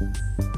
[0.00, 0.49] you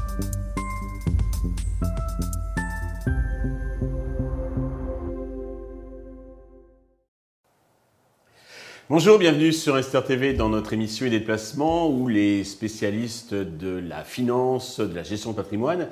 [8.95, 13.79] Bonjour, bienvenue sur Esther TV dans notre émission Idées de placement où les spécialistes de
[13.79, 15.87] la finance, de la gestion de patrimoine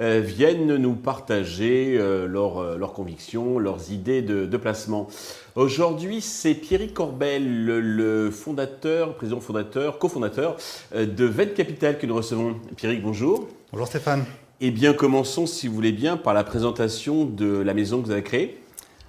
[0.00, 5.08] euh, viennent nous partager euh, euh, leurs convictions, leurs idées de, placement.
[5.54, 10.58] Aujourd'hui, c'est Pierrick Corbel, le, fondateur, président fondateur, cofondateur
[10.94, 12.56] de Ven Capital que nous recevons.
[12.76, 13.48] Pierrick, bonjour.
[13.72, 14.26] Bonjour Stéphane.
[14.60, 18.12] Eh bien, commençons, si vous voulez bien, par la présentation de la maison que vous
[18.12, 18.61] avez créée.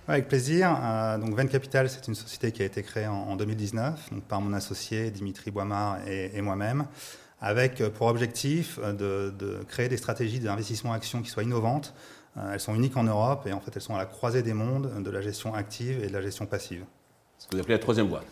[0.08, 0.78] Avec plaisir.
[0.82, 4.42] Euh, donc Venn Capital, c'est une société qui a été créée en, 2019 donc par
[4.42, 6.86] mon associé Dimitri Boimard et, moi-même,
[7.40, 11.94] avec euh, pour objectif euh, de, créer des stratégies d'investissement action qui soient innovantes.
[12.52, 14.92] elles sont uniques en Europe et en fait elles sont à la croisée des mondes
[15.02, 16.84] de la gestion active et de la gestion passive.
[17.38, 18.24] Ce que vous appelez la troisième voie.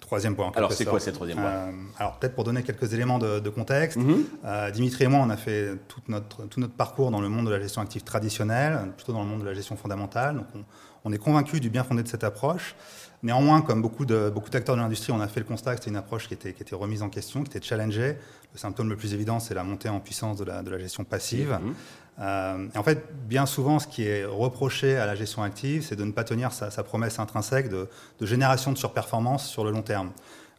[0.00, 0.50] Troisième point.
[0.56, 1.52] Alors, c'est quoi cette troisième voie?
[1.98, 4.24] Alors, peut-être pour donner quelques éléments de, contexte, mhm.
[4.72, 7.50] Dimitri et moi, on a fait tout notre, tout notre parcours dans le monde de
[7.50, 10.36] la gestion active traditionnelle, plutôt dans le monde de la gestion fondamentale.
[10.36, 10.64] Donc, on,
[11.04, 12.74] on est convaincu du bien fondé de cette approche.
[13.22, 15.96] Néanmoins, comme beaucoup d'acteurs beaucoup de l'industrie, on a fait le constat que c'était une
[15.96, 18.16] approche qui était, qui était, remise en question, qui était challengée.
[18.52, 21.04] Le symptôme le plus évident, c'est la montée en puissance de la, de la gestion
[21.04, 21.58] passive.
[21.62, 21.74] Mhm.
[22.20, 25.96] Euh, et en fait, bien souvent, ce qui est reproché à la gestion active, c'est
[25.96, 29.82] de ne pas tenir sa, promesse intrinsèque de, de, génération de surperformance sur le long
[29.82, 30.12] terme.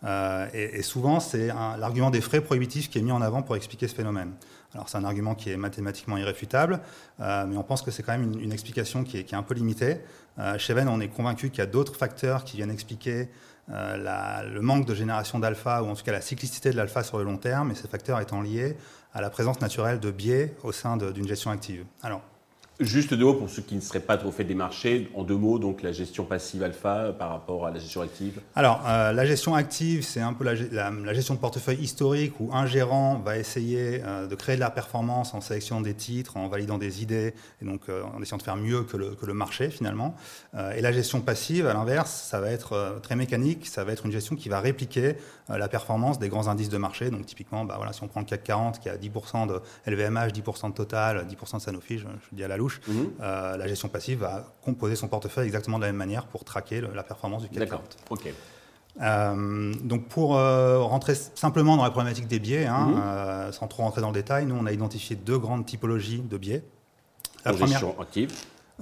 [0.04, 3.88] Euh, et, souvent, c'est l'argument des frais prohibitifs qui est mis en avant pour expliquer
[3.88, 4.32] ce phénomène.
[4.74, 6.80] Alors c'est un argument qui est mathématiquement irréfutable,
[7.20, 9.98] euh, mais on pense que c'est quand même une, explication qui est, un peu limitée.
[10.40, 13.28] Euh, chez Venn, on est convaincu qu'il y a d'autres facteurs qui viennent expliquer
[13.70, 17.18] euh, le manque de génération d'alpha, ou en tout cas la cyclicité de l'alpha sur
[17.18, 18.78] le long terme, et ces facteurs étant liés
[19.14, 21.86] à la présence naturelle de biais au sein d'une gestion active.
[22.02, 22.22] Alors,
[22.82, 25.12] Juste deux mots pour ceux qui ne seraient pas trop fait des marchés.
[25.14, 28.84] En deux mots, donc la gestion passive alpha par rapport à la gestion active Alors,
[28.88, 33.20] euh, la gestion active, c'est un peu la, gestion de portefeuille historique où un gérant
[33.20, 37.04] va essayer euh, de créer de la performance en sélectionnant des titres, en validant des
[37.04, 40.16] idées, et donc euh, en essayant de faire mieux que le, que le marché finalement.
[40.76, 44.12] et la gestion passive, à l'inverse, ça va être très mécanique, ça va être une
[44.12, 45.18] gestion qui va répliquer
[45.50, 47.12] la performance des grands indices de marché.
[47.12, 50.32] Donc typiquement, bah, voilà, si on prend le CAC 40 qui a 10% de LVMH,
[50.32, 53.12] 10% de Total, 10% de Sanofi, je, je dis à la louche, Mhm.
[53.22, 56.82] Euh, la gestion passive va composer son portefeuille exactement de la même manière pour traquer
[56.82, 57.84] la performance du CAC D'accord.
[58.10, 58.34] Ok.
[59.02, 63.52] Euh, donc pour euh, rentrer simplement dans la problématique des biais, hein, mhm.
[63.54, 66.64] sans trop rentrer dans le détail, nous on a identifié deux grandes typologies de biais.
[67.46, 68.32] La première, gestion active.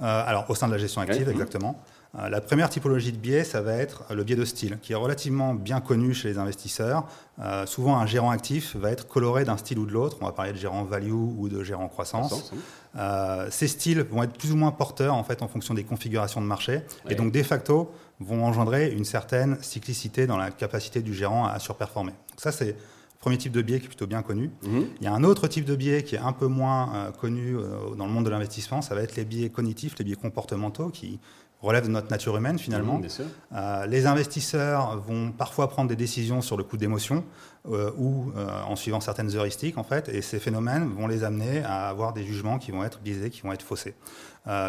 [0.00, 1.32] alors au sein de la gestion active, mhm.
[1.32, 1.82] exactement.
[2.14, 5.54] La première typologie de biais, ça va être le biais de style, qui est relativement
[5.54, 7.06] bien connu chez les investisseurs.
[7.38, 10.16] Euh, souvent, un gérant actif va être coloré d'un style ou de l'autre.
[10.20, 12.52] On va parler de gérant value ou de gérant croissance.
[12.96, 16.40] Euh, ces styles vont être plus ou moins porteurs en fait en fonction des configurations
[16.40, 21.14] de marché, et donc de facto vont engendrer une certaine cyclicité dans la capacité du
[21.14, 22.12] gérant à surperformer.
[22.30, 22.76] Donc ça, c'est
[23.20, 24.50] Premier type de biais qui est plutôt bien connu.
[24.62, 24.86] Mhm.
[24.98, 27.54] Il y a un autre type de biais qui est un peu moins connu
[27.98, 31.20] dans le monde de l'investissement, ça va être les biais cognitifs, les biais comportementaux qui
[31.62, 32.98] relève de notre nature humaine finalement.
[32.98, 33.08] Mmh,
[33.54, 37.24] euh, les investisseurs vont parfois prendre des décisions sur le coup d'émotion
[37.68, 41.62] euh, ou euh, en suivant certaines heuristiques en fait, et ces phénomènes vont les amener
[41.64, 43.94] à avoir des jugements qui vont être biaisés, qui vont être faussés.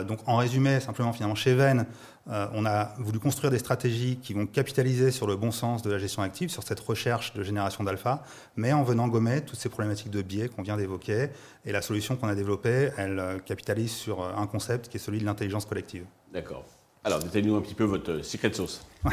[0.07, 1.85] donc en résumé, simplement finalement chez Venn,
[2.27, 5.97] on a voulu construire des stratégies qui vont capitaliser sur le bon sens de la
[5.97, 8.23] gestion active, sur cette recherche de génération d'alpha,
[8.55, 11.29] mais en venant gommer toutes ces problématiques de biais qu'on vient d'évoquer.
[11.65, 15.25] Et la solution qu'on a développée, elle capitalise sur un concept qui est celui de
[15.25, 16.05] l'intelligence collective.
[16.33, 16.65] D'accord.
[17.03, 18.85] Alors, détaillez-nous un petit peu votre secret sauce.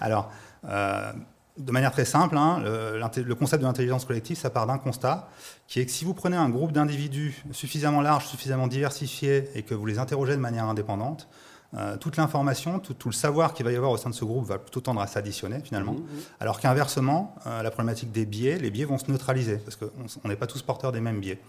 [0.00, 0.30] Alors,
[0.64, 1.12] euh,
[1.58, 5.28] de manière très simple, hein, le, concept de l'intelligence collective, ça part d'un constat,
[5.66, 9.74] qui est que si vous prenez un groupe d'individus suffisamment large, suffisamment diversifié, et que
[9.74, 11.28] vous les interrogez de manière indépendante,
[11.74, 14.46] euh, toute l'information, tout, le savoir qu'il va y avoir au sein de ce groupe
[14.46, 15.92] va plutôt tendre à s'additionner finalement.
[15.92, 16.40] Mmh, mmh.
[16.40, 20.36] Alors qu'inversement, euh, la problématique des biais, les biais vont se neutraliser, parce qu'on n'est
[20.36, 21.40] pas tous porteurs des mêmes biais.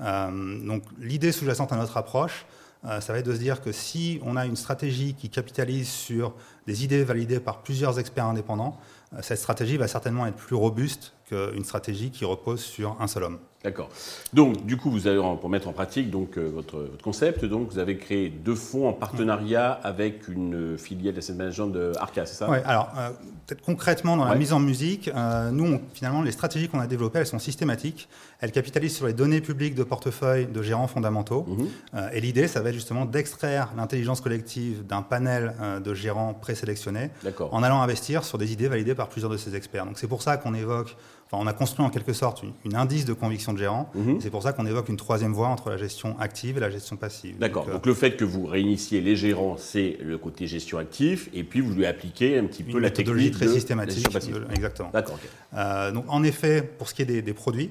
[0.00, 4.20] donc l'idée sous-jacente à notre approche, euh, ça va être de se dire que si
[4.22, 6.34] on a une stratégie qui capitalise sur
[6.68, 8.78] des idées validées par plusieurs experts indépendants,
[9.14, 13.24] euh, cette stratégie va certainement être plus robuste qu'une stratégie qui repose sur un seul
[13.24, 13.38] homme.
[13.64, 13.88] D'accord.
[14.32, 17.80] Donc, du coup, vous avez, pour mettre en pratique donc, euh, votre, concept, donc, vous
[17.80, 22.36] avez créé deux fonds en partenariat avec une filiale de cette management de Arca, c'est
[22.36, 22.48] ça?
[22.48, 23.10] Oui, alors, euh,
[23.46, 27.18] peut-être concrètement dans la mise en musique, euh, nous, finalement, les stratégies qu'on a développées,
[27.18, 28.08] elles sont systématiques.
[28.40, 31.44] Elles capitalisent sur les données publiques de portefeuille de gérants fondamentaux.
[31.48, 32.10] Mhm.
[32.12, 35.54] et l'idée, ça va être justement d'extraire l'intelligence collective d'un panel
[35.84, 37.10] de gérants présélectionnés
[37.50, 39.86] en allant investir sur des idées validées par plusieurs de ces experts.
[39.86, 40.96] Donc, c'est pour ça qu'on évoque
[41.32, 43.90] on a construit en quelque sorte une, indice de conviction de gérant.
[43.94, 44.20] Mhm.
[44.20, 46.96] C'est pour ça qu'on évoque une troisième voie entre la gestion active et la gestion
[46.96, 47.36] passive.
[47.38, 47.66] D'accord.
[47.66, 51.44] Donc, euh, le fait que vous réinitiez les gérants, c'est le côté gestion active, et
[51.44, 54.08] puis vous lui appliquez un petit peu la technologie très systématique.
[54.54, 54.90] Exactement.
[54.92, 55.18] D'accord.
[55.54, 57.70] Euh, donc en effet, pour ce qui est des, produits,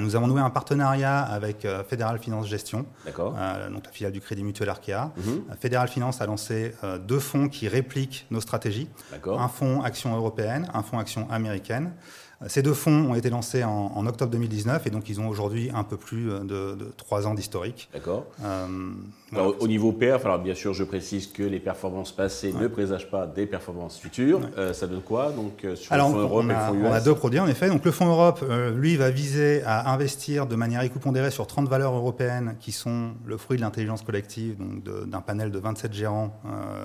[0.00, 2.84] nous avons noué un partenariat avec Fédéral Finance Gestion,
[3.72, 5.12] donc la filiale du Crédit Mutuel Arkea.
[5.16, 5.44] Mhm.
[5.58, 6.74] Fédéral Finance a lancé
[7.06, 8.88] deux fonds qui répliquent nos stratégies.
[9.26, 11.92] Un fonds action européenne, un fonds action américaine.
[12.46, 15.84] Ces deux fonds ont été lancés en, octobre 2019 et donc ils ont aujourd'hui un
[15.84, 17.90] peu plus de, trois ans d'historique.
[17.92, 18.26] D'accord.
[19.36, 23.06] Euh, au niveau perf, alors bien sûr, je précise que les performances passées ne présagent
[23.08, 24.40] pas des performances futures.
[24.58, 26.92] Euh, ça donne quoi donc euh, sur le fonds Europe et le fonds US On
[26.92, 27.68] a deux produits en effet.
[27.68, 28.44] Donc le fonds Europe,
[28.74, 33.36] lui, va viser à investir de manière éco-pondérée sur 30 valeurs européennes qui sont le
[33.36, 36.32] fruit de l'intelligence collective, donc d'un panel de 27 gérants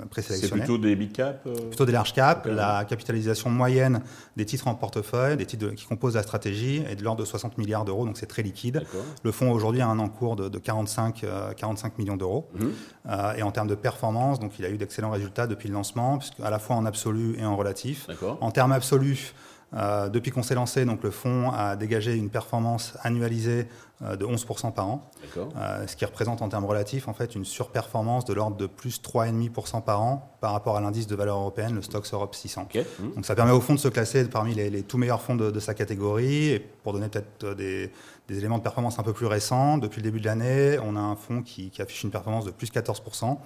[0.09, 0.61] présélectionnés.
[0.61, 2.45] C'est plutôt des big cap Plutôt des large cap.
[2.45, 4.01] La capitalisation moyenne
[4.35, 8.05] des titres en portefeuille, qui composent la stratégie est de l'ordre de 60 milliards d'euros,
[8.05, 8.83] donc c'est très liquide.
[9.23, 11.25] Le fonds aujourd'hui a un encours de, de 45,
[11.55, 12.49] 45 euh, millions d'euros.
[12.55, 12.71] Mhm.
[13.07, 16.19] Euh, et en termes de performance, donc il a eu d'excellents résultats depuis le lancement,
[16.43, 18.07] à la fois en absolu et en relatif.
[18.41, 19.33] En termes absolus,
[19.75, 23.67] euh, depuis qu'on s'est lancé, donc le fonds a dégagé une performance annualisée
[24.01, 27.43] euh, de 11% par an, euh, ce qui représente en termes relatifs en fait une
[27.43, 31.75] surperformance de l'ordre de plus 3,5% par an par rapport à l'indice de valeur européenne,
[31.75, 32.69] le Stoxx Europe 600.
[32.73, 33.15] Mmh.
[33.15, 35.73] Donc ça permet au fond de se classer parmi les, tout meilleurs fonds de, sa
[35.73, 36.51] catégorie.
[36.51, 37.91] Et pour donner peut-être des,
[38.29, 41.15] éléments de performance un peu plus récents, depuis le début de l'année, on a un
[41.15, 43.37] fonds qui, affiche une performance de plus 14%.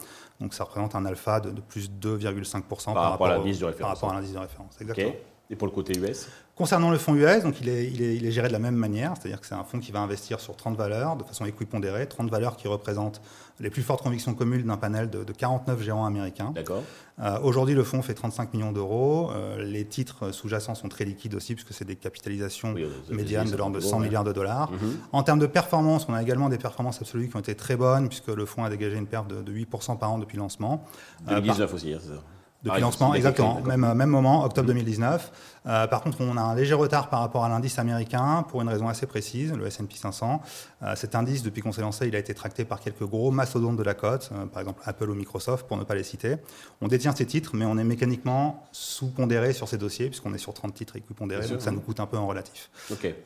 [0.42, 4.00] Donc ça représente un alpha de, plus 2,5% par, rapport à l'indice de référence.
[4.00, 5.14] Par rapport à l'indice de référence, exactement.
[5.52, 8.26] Et pour le côté US Concernant le fonds US, donc il est, il, est, il
[8.26, 10.58] est, géré de la même manière, c'est-à-dire que c'est un fonds qui va investir sur
[10.58, 13.22] 30 valeurs de façon équipondérée, 30 valeurs qui représentent
[13.62, 16.52] les plus fortes convictions communes d'un panel de, 49 gérants américains.
[16.54, 16.84] D'accord.
[17.20, 19.32] Euh, Aujourd'hui, le fonds fait 35 millions d'euros.
[19.32, 22.76] Euh, les titres sous-jacents sont très liquides aussi, puisque c'est des capitalisations
[23.10, 24.72] médianes de l'ordre de 100 milliards de dollars.
[24.72, 24.98] Mhm.
[25.14, 28.10] En termes de performance, on a également des performances absolues qui ont été très bonnes,
[28.10, 30.86] puisque le fonds a dégagé une perte de, 8% par an depuis le lancement.
[31.28, 32.22] 2019 euh, aussi, hein, c'est ça
[32.64, 35.32] depuis lancement, exactement, même, même moment, octobre 2019.
[35.68, 38.70] Euh, par contre, on a un léger retard par rapport à l'indice américain pour une
[38.70, 40.42] raison assez précise, le S&P 500.
[40.82, 43.78] Euh, cet indice, depuis qu'on s'est lancé, il a été tracté par quelques gros mastodontes
[43.78, 46.38] de la cote, euh, par exemple Apple ou Microsoft, pour ne pas les citer.
[46.82, 50.54] On détient ces titres, mais on est mécaniquement sous-pondéré sur ces dossiers, puisqu'on est sur
[50.54, 52.70] 30 titres équipondérés, donc ça nous coûte un peu en relatif.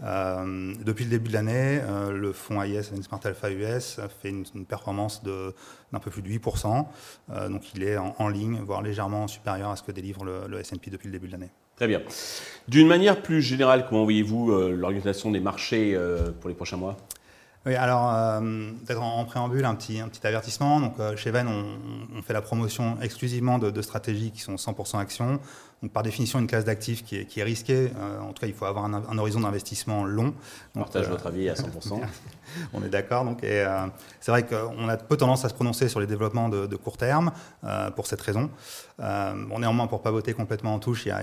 [0.01, 1.81] depuis le début de l'année,
[2.12, 6.86] le fonds AIS, Smart Alpha US, fait une, performance d'un peu plus de 8%.
[7.50, 10.92] donc il est en, en ligne, voire légèrement supérieur à ce que délivre le, S&P
[10.92, 11.50] depuis le début de l'année.
[11.75, 12.02] Très bien.
[12.68, 16.98] D'une manière plus générale, comment voyez-vous euh, l'organisation des marchés euh, pour les prochains mois?
[17.65, 18.39] Oui, alors euh,
[18.86, 20.80] peut-être en, préambule un petit, un petit avertissement.
[20.80, 25.39] Donc chez Venn, on, fait la promotion exclusivement de, de stratégies qui sont 100% actions.
[25.83, 27.92] Donc, par définition, une classe d'actifs qui est, qui est risquée.
[27.98, 30.33] Euh, en tout cas, il faut avoir un, horizon d'investissement long.
[30.75, 32.00] On partage euh, votre avis à 100%.
[32.74, 33.25] on est d'accord.
[33.25, 33.88] Donc, et, euh,
[34.21, 37.31] c'est vrai qu'on a peu tendance à se prononcer sur les développements de, court terme
[37.95, 38.50] pour cette raison.
[38.98, 41.21] bon, néanmoins, pour pas voter complètement en touche, il y a,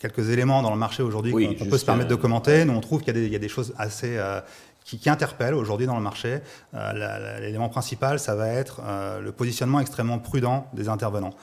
[0.00, 2.64] quelques éléments dans le marché aujourd'hui qu'on peut se permettre de commenter.
[2.64, 4.18] Nous, on trouve qu'il y, a des choses assez
[4.86, 6.40] qui, qui interpellent aujourd'hui dans le marché.
[6.72, 8.80] L'élément principal, ça va être
[9.20, 11.34] le positionnement extrêmement prudent des intervenants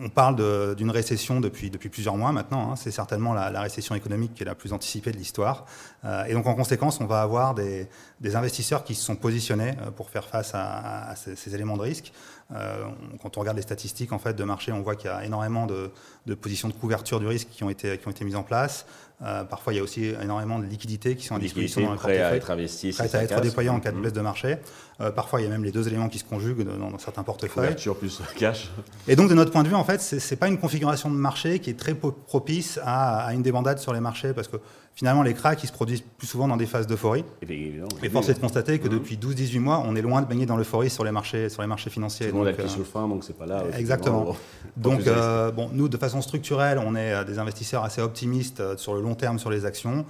[0.00, 2.72] on parle d'une récession depuis, plusieurs mois maintenant.
[2.72, 2.76] Hein.
[2.76, 5.66] C'est certainement la, récession économique qui est la plus anticipée de l'histoire.
[6.04, 7.88] Euh, et donc, en conséquence, on va avoir des,
[8.34, 12.12] investisseurs qui se sont positionnés euh, pour faire face à, ces, éléments de risque.
[12.54, 12.86] Euh,
[13.22, 15.66] quand on regarde les statistiques en fait, de marché, on voit qu'il y a énormément
[15.66, 15.90] de,
[16.34, 18.86] positions de couverture du risque qui ont été mises en place.
[19.24, 21.96] Euh, parfois, il y a aussi énormément de liquidités qui sont à disposition dans le
[21.96, 22.20] portefeuille.
[22.20, 22.92] à être investies.
[22.92, 24.02] Prêt à être déployées en cas de mmh.
[24.02, 24.56] baisse de marché.
[25.00, 27.64] Euh, parfois, il y a même les deux éléments qui se conjuguent dans, certains portefeuilles.
[27.68, 28.70] Couverture plus cash.
[29.08, 31.16] Et donc, de notre point de vue, en fait, ce n'est pas une configuration de
[31.16, 34.58] marché qui est très propice à, à une débandade sur les marchés parce que
[34.94, 37.24] finalement, les cracks, ils se produisent plus souvent dans des phases d'euphorie.
[37.42, 38.90] Et force est de constater que mmh.
[38.90, 41.68] depuis 12-18 mois, on est loin de baigner dans l'euphorie sur les marchés, sur les
[41.68, 42.28] marchés financiers.
[42.28, 43.64] Tout le monde a sur le frein, donc c'est pas là.
[43.76, 44.36] Exactement.
[44.76, 48.76] Donc, euh, bon, nous, de façon structurelle, on est euh, des investisseurs assez optimistes euh,
[48.76, 50.04] sur le long terme sur les actions.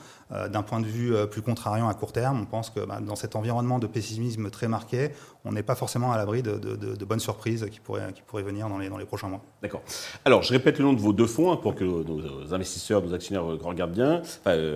[0.50, 3.36] D'un point de vue plus contrariant à court terme, on pense que bah, dans cet
[3.36, 5.10] environnement de pessimisme très marqué,
[5.44, 8.78] on n'est pas forcément à l'abri de, bonnes surprises qui pourraient, qui pourraient venir dans
[8.78, 9.42] les, dans les prochains mois.
[9.62, 9.82] D'accord.
[10.24, 13.14] Alors, je répète le nom de vos deux fonds hein, pour que nos investisseurs, nos
[13.14, 14.22] actionnaires regardent bien.
[14.46, 14.73] Euh,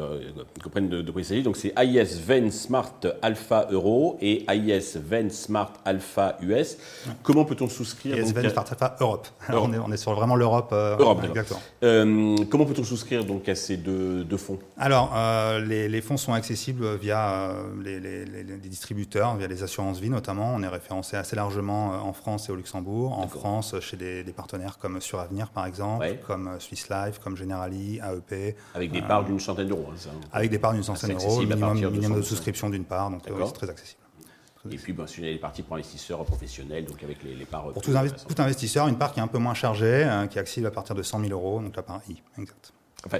[0.62, 1.43] comprennent de, quoi il s'agit.
[1.43, 6.78] Donc c'est AIS Ven Smart Alpha Euro et AIS Ven Smart Alpha US.
[7.23, 9.28] Comment peut-on souscrire AIS Ven Smart Alpha Europe.
[9.50, 10.71] On, est, on, est, sur vraiment l'Europe.
[10.73, 11.61] Euh, Europe, exactement.
[11.83, 14.59] Euh, comment peut-on souscrire donc à ces deux, fonds?
[14.76, 15.14] Alors
[15.61, 17.52] les, les, fonds sont accessibles via
[17.83, 20.52] les, les, distributeurs, via les assurances vie notamment.
[20.55, 23.19] On est référencé assez largement en France et au Luxembourg.
[23.19, 28.57] En France, chez des, partenaires comme Suravenir par exemple, comme Swiss Life, comme Generali, AEP.
[28.75, 29.88] Avec des parts d'une centaine d'euros.
[29.90, 30.21] Hein.
[30.33, 33.71] Avec des parts d'une centaine d'euros, minimum, minimum, de, souscription d'une part, donc euh, très
[33.71, 34.00] accessible.
[34.71, 37.68] Et puis, ben, c'est une partie pour investisseurs professionnels, donc avec les, parts.
[37.68, 40.26] Euh, pour euh, tout, investi investisseur, une part qui est un peu moins chargée, hein,
[40.26, 42.73] qui est accessible à partir de 100 000 euros, donc la part I, exact.
[43.07, 43.18] Enfin,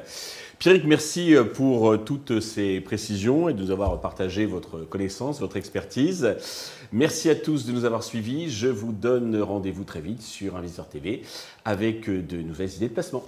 [0.59, 6.35] Pierrick, merci pour toutes ces précisions et de nous avoir partagé votre connaissance, votre expertise.
[6.91, 8.51] Merci à tous de nous avoir suivis.
[8.51, 11.23] Je vous donne rendez-vous très vite sur Investor TV
[11.65, 13.23] avec de nouvelles idées de placement.